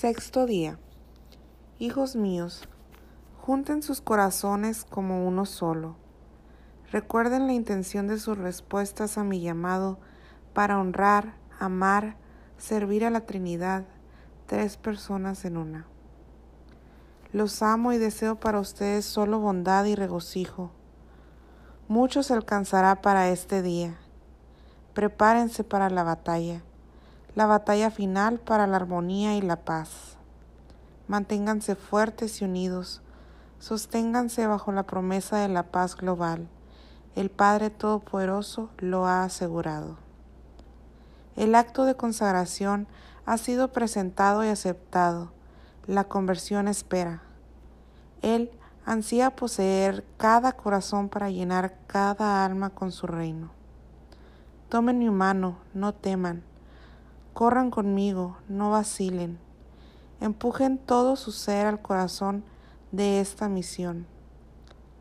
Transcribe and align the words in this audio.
Sexto 0.00 0.46
día. 0.46 0.78
Hijos 1.80 2.14
míos, 2.14 2.68
junten 3.40 3.82
sus 3.82 4.00
corazones 4.00 4.84
como 4.84 5.26
uno 5.26 5.44
solo. 5.44 5.96
Recuerden 6.92 7.48
la 7.48 7.52
intención 7.52 8.06
de 8.06 8.20
sus 8.20 8.38
respuestas 8.38 9.18
a 9.18 9.24
mi 9.24 9.40
llamado 9.40 9.98
para 10.52 10.78
honrar, 10.78 11.34
amar, 11.58 12.16
servir 12.58 13.04
a 13.04 13.10
la 13.10 13.26
Trinidad, 13.26 13.86
tres 14.46 14.76
personas 14.76 15.44
en 15.44 15.56
una. 15.56 15.88
Los 17.32 17.60
amo 17.60 17.92
y 17.92 17.98
deseo 17.98 18.38
para 18.38 18.60
ustedes 18.60 19.04
solo 19.04 19.40
bondad 19.40 19.84
y 19.84 19.96
regocijo. 19.96 20.70
Mucho 21.88 22.22
se 22.22 22.34
alcanzará 22.34 23.02
para 23.02 23.30
este 23.30 23.62
día. 23.62 23.98
Prepárense 24.94 25.64
para 25.64 25.90
la 25.90 26.04
batalla 26.04 26.62
la 27.38 27.46
batalla 27.46 27.92
final 27.92 28.40
para 28.40 28.66
la 28.66 28.78
armonía 28.78 29.36
y 29.36 29.40
la 29.42 29.54
paz. 29.64 30.16
Manténganse 31.06 31.76
fuertes 31.76 32.42
y 32.42 32.44
unidos, 32.44 33.00
sosténganse 33.60 34.48
bajo 34.48 34.72
la 34.72 34.82
promesa 34.82 35.36
de 35.36 35.46
la 35.46 35.62
paz 35.62 35.94
global. 35.94 36.48
El 37.14 37.30
Padre 37.30 37.70
Todopoderoso 37.70 38.70
lo 38.78 39.06
ha 39.06 39.22
asegurado. 39.22 39.98
El 41.36 41.54
acto 41.54 41.84
de 41.84 41.94
consagración 41.94 42.88
ha 43.24 43.38
sido 43.38 43.70
presentado 43.70 44.44
y 44.44 44.48
aceptado. 44.48 45.30
La 45.86 46.08
conversión 46.08 46.66
espera. 46.66 47.22
Él 48.20 48.50
ansía 48.84 49.36
poseer 49.36 50.04
cada 50.16 50.54
corazón 50.54 51.08
para 51.08 51.30
llenar 51.30 51.76
cada 51.86 52.44
alma 52.44 52.70
con 52.70 52.90
su 52.90 53.06
reino. 53.06 53.52
Tomen 54.68 54.98
mi 54.98 55.08
mano, 55.08 55.58
no 55.72 55.94
teman. 55.94 56.42
Corran 57.38 57.70
conmigo, 57.70 58.36
no 58.48 58.70
vacilen. 58.70 59.38
Empujen 60.20 60.76
todo 60.76 61.14
su 61.14 61.30
ser 61.30 61.68
al 61.68 61.80
corazón 61.80 62.42
de 62.90 63.20
esta 63.20 63.48
misión. 63.48 64.08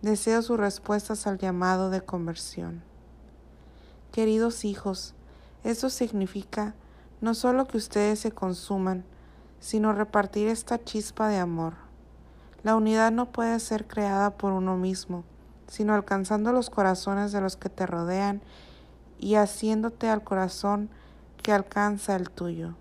Deseo 0.00 0.40
sus 0.40 0.58
respuestas 0.58 1.26
al 1.26 1.36
llamado 1.36 1.90
de 1.90 2.00
conversión. 2.00 2.82
Queridos 4.12 4.64
hijos, 4.64 5.12
esto 5.62 5.90
significa 5.90 6.74
no 7.20 7.34
solo 7.34 7.66
que 7.66 7.76
ustedes 7.76 8.20
se 8.20 8.32
consuman, 8.32 9.04
sino 9.60 9.92
repartir 9.92 10.48
esta 10.48 10.82
chispa 10.82 11.28
de 11.28 11.36
amor. 11.36 11.74
La 12.62 12.76
unidad 12.76 13.12
no 13.12 13.30
puede 13.30 13.60
ser 13.60 13.86
creada 13.86 14.38
por 14.38 14.52
uno 14.54 14.78
mismo, 14.78 15.24
sino 15.66 15.92
alcanzando 15.92 16.50
los 16.52 16.70
corazones 16.70 17.30
de 17.32 17.42
los 17.42 17.58
que 17.58 17.68
te 17.68 17.84
rodean 17.84 18.40
y 19.18 19.34
haciéndote 19.34 20.08
al 20.08 20.24
corazón 20.24 20.88
que 21.42 21.52
alcanza 21.52 22.14
el 22.14 22.30
tuyo. 22.30 22.74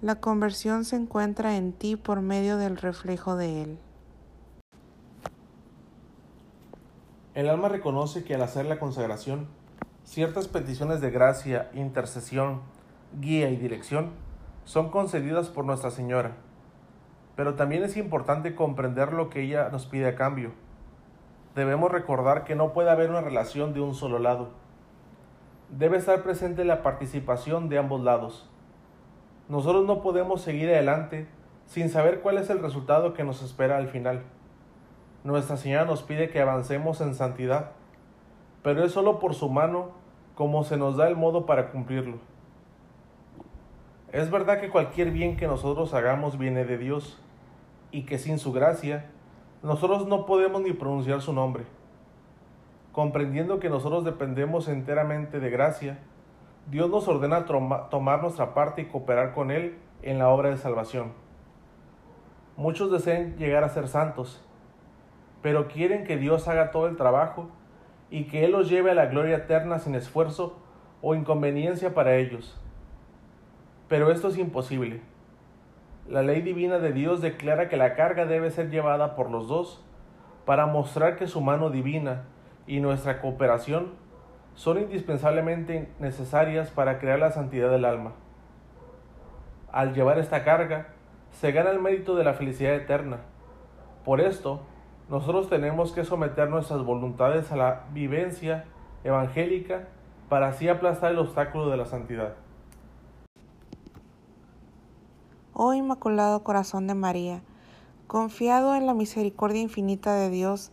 La 0.00 0.16
conversión 0.16 0.84
se 0.84 0.96
encuentra 0.96 1.56
en 1.56 1.72
ti 1.72 1.96
por 1.96 2.22
medio 2.22 2.56
del 2.56 2.76
reflejo 2.76 3.36
de 3.36 3.62
Él. 3.62 3.78
El 7.34 7.48
alma 7.48 7.68
reconoce 7.68 8.24
que 8.24 8.34
al 8.34 8.42
hacer 8.42 8.64
la 8.66 8.78
consagración, 8.78 9.48
ciertas 10.04 10.48
peticiones 10.48 11.00
de 11.00 11.10
gracia, 11.10 11.70
intercesión, 11.74 12.62
guía 13.20 13.50
y 13.50 13.56
dirección 13.56 14.10
son 14.64 14.90
concedidas 14.90 15.48
por 15.48 15.64
Nuestra 15.64 15.90
Señora. 15.90 16.36
Pero 17.36 17.54
también 17.54 17.82
es 17.82 17.96
importante 17.96 18.54
comprender 18.54 19.12
lo 19.12 19.30
que 19.30 19.42
ella 19.42 19.68
nos 19.68 19.86
pide 19.86 20.08
a 20.08 20.16
cambio. 20.16 20.52
Debemos 21.54 21.92
recordar 21.92 22.44
que 22.44 22.54
no 22.54 22.72
puede 22.72 22.90
haber 22.90 23.10
una 23.10 23.20
relación 23.20 23.74
de 23.74 23.80
un 23.80 23.94
solo 23.94 24.18
lado 24.18 24.50
debe 25.70 25.98
estar 25.98 26.22
presente 26.22 26.64
la 26.64 26.82
participación 26.82 27.68
de 27.68 27.78
ambos 27.78 28.00
lados. 28.00 28.48
Nosotros 29.48 29.86
no 29.86 30.02
podemos 30.02 30.40
seguir 30.40 30.68
adelante 30.70 31.26
sin 31.66 31.90
saber 31.90 32.20
cuál 32.20 32.38
es 32.38 32.48
el 32.50 32.60
resultado 32.60 33.12
que 33.12 33.24
nos 33.24 33.42
espera 33.42 33.76
al 33.76 33.88
final. 33.88 34.22
Nuestra 35.24 35.56
Señora 35.56 35.84
nos 35.84 36.02
pide 36.02 36.30
que 36.30 36.40
avancemos 36.40 37.00
en 37.00 37.14
santidad, 37.14 37.72
pero 38.62 38.84
es 38.84 38.92
solo 38.92 39.18
por 39.18 39.34
su 39.34 39.50
mano 39.50 39.90
como 40.34 40.64
se 40.64 40.76
nos 40.76 40.96
da 40.96 41.08
el 41.08 41.16
modo 41.16 41.44
para 41.44 41.70
cumplirlo. 41.70 42.18
Es 44.12 44.30
verdad 44.30 44.60
que 44.60 44.70
cualquier 44.70 45.10
bien 45.10 45.36
que 45.36 45.46
nosotros 45.46 45.92
hagamos 45.92 46.38
viene 46.38 46.64
de 46.64 46.78
Dios 46.78 47.20
y 47.90 48.04
que 48.04 48.18
sin 48.18 48.38
su 48.38 48.52
gracia 48.52 49.10
nosotros 49.62 50.06
no 50.06 50.24
podemos 50.24 50.62
ni 50.62 50.72
pronunciar 50.72 51.20
su 51.20 51.32
nombre 51.32 51.64
comprendiendo 52.98 53.60
que 53.60 53.70
nosotros 53.70 54.04
dependemos 54.04 54.66
enteramente 54.66 55.38
de 55.38 55.50
gracia, 55.50 56.00
Dios 56.68 56.90
nos 56.90 57.06
ordena 57.06 57.44
tomar 57.44 58.20
nuestra 58.20 58.54
parte 58.54 58.82
y 58.82 58.86
cooperar 58.86 59.34
con 59.34 59.52
Él 59.52 59.78
en 60.02 60.18
la 60.18 60.30
obra 60.30 60.50
de 60.50 60.56
salvación. 60.56 61.12
Muchos 62.56 62.90
desean 62.90 63.36
llegar 63.36 63.62
a 63.62 63.68
ser 63.68 63.86
santos, 63.86 64.44
pero 65.42 65.68
quieren 65.68 66.02
que 66.02 66.16
Dios 66.16 66.48
haga 66.48 66.72
todo 66.72 66.88
el 66.88 66.96
trabajo 66.96 67.48
y 68.10 68.24
que 68.24 68.44
Él 68.44 68.50
los 68.50 68.68
lleve 68.68 68.90
a 68.90 68.94
la 68.94 69.06
gloria 69.06 69.36
eterna 69.36 69.78
sin 69.78 69.94
esfuerzo 69.94 70.58
o 71.00 71.14
inconveniencia 71.14 71.94
para 71.94 72.16
ellos. 72.16 72.60
Pero 73.86 74.10
esto 74.10 74.26
es 74.26 74.38
imposible. 74.38 75.02
La 76.08 76.22
ley 76.22 76.42
divina 76.42 76.80
de 76.80 76.92
Dios 76.92 77.20
declara 77.20 77.68
que 77.68 77.76
la 77.76 77.94
carga 77.94 78.26
debe 78.26 78.50
ser 78.50 78.70
llevada 78.70 79.14
por 79.14 79.30
los 79.30 79.46
dos 79.46 79.84
para 80.44 80.66
mostrar 80.66 81.14
que 81.14 81.28
su 81.28 81.40
mano 81.40 81.70
divina 81.70 82.24
y 82.68 82.80
nuestra 82.80 83.20
cooperación 83.20 83.94
son 84.54 84.78
indispensablemente 84.78 85.90
necesarias 85.98 86.70
para 86.70 86.98
crear 86.98 87.18
la 87.18 87.32
santidad 87.32 87.70
del 87.70 87.84
alma. 87.84 88.12
Al 89.72 89.94
llevar 89.94 90.18
esta 90.18 90.44
carga, 90.44 90.88
se 91.32 91.50
gana 91.50 91.70
el 91.70 91.80
mérito 91.80 92.14
de 92.14 92.24
la 92.24 92.34
felicidad 92.34 92.74
eterna. 92.74 93.18
Por 94.04 94.20
esto, 94.20 94.60
nosotros 95.08 95.48
tenemos 95.48 95.92
que 95.92 96.04
someter 96.04 96.50
nuestras 96.50 96.84
voluntades 96.84 97.50
a 97.50 97.56
la 97.56 97.84
vivencia 97.92 98.64
evangélica 99.02 99.88
para 100.28 100.48
así 100.48 100.68
aplastar 100.68 101.12
el 101.12 101.18
obstáculo 101.18 101.70
de 101.70 101.76
la 101.78 101.86
santidad. 101.86 102.34
Oh 105.54 105.72
Inmaculado 105.72 106.44
Corazón 106.44 106.86
de 106.86 106.94
María, 106.94 107.40
confiado 108.06 108.76
en 108.76 108.86
la 108.86 108.94
misericordia 108.94 109.62
infinita 109.62 110.14
de 110.14 110.30
Dios, 110.30 110.70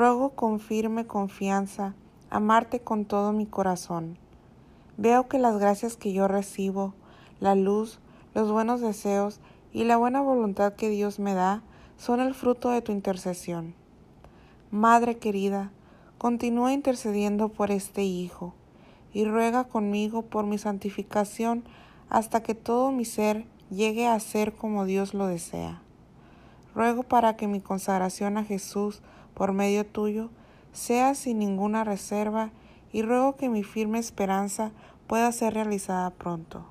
Ruego 0.00 0.30
con 0.30 0.60
firme 0.60 1.06
confianza 1.06 1.92
amarte 2.30 2.80
con 2.80 3.04
todo 3.04 3.34
mi 3.34 3.44
corazón. 3.44 4.16
Veo 4.96 5.28
que 5.28 5.38
las 5.38 5.58
gracias 5.58 5.98
que 5.98 6.14
yo 6.14 6.26
recibo, 6.26 6.94
la 7.38 7.54
luz, 7.54 7.98
los 8.32 8.50
buenos 8.50 8.80
deseos 8.80 9.40
y 9.74 9.84
la 9.84 9.98
buena 9.98 10.22
voluntad 10.22 10.72
que 10.72 10.88
Dios 10.88 11.18
me 11.18 11.34
da 11.34 11.62
son 11.98 12.20
el 12.20 12.32
fruto 12.32 12.70
de 12.70 12.80
tu 12.80 12.92
intercesión. 12.92 13.74
Madre 14.70 15.18
querida, 15.18 15.70
continúa 16.16 16.72
intercediendo 16.72 17.50
por 17.50 17.70
este 17.70 18.02
Hijo 18.02 18.54
y 19.12 19.26
ruega 19.26 19.64
conmigo 19.64 20.22
por 20.22 20.46
mi 20.46 20.56
santificación 20.56 21.62
hasta 22.08 22.42
que 22.42 22.54
todo 22.54 22.90
mi 22.90 23.04
ser 23.04 23.44
llegue 23.68 24.08
a 24.08 24.18
ser 24.18 24.54
como 24.54 24.86
Dios 24.86 25.12
lo 25.12 25.26
desea. 25.26 25.82
Ruego 26.74 27.02
para 27.02 27.36
que 27.36 27.48
mi 27.48 27.60
consagración 27.60 28.38
a 28.38 28.44
Jesús 28.44 29.02
por 29.34 29.52
medio 29.52 29.84
tuyo, 29.86 30.30
sea 30.72 31.14
sin 31.14 31.38
ninguna 31.38 31.84
reserva 31.84 32.50
y 32.92 33.02
ruego 33.02 33.36
que 33.36 33.48
mi 33.48 33.62
firme 33.62 33.98
esperanza 33.98 34.72
pueda 35.06 35.30
ser 35.32 35.54
realizada 35.54 36.10
pronto. 36.10 36.64